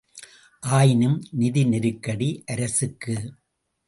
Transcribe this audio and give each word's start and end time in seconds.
ஆயினும், 0.63 1.17
நிதி 1.33 1.63
நெருக்கடி 1.65 2.43
அரசுக்கு! 2.51 3.15